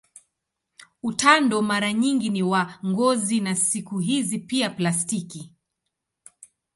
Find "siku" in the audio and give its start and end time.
3.55-3.99